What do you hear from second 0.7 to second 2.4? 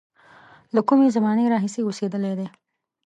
له کومې زمانې راهیسې اوسېدلی